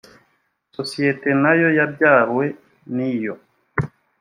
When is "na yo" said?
1.43-1.69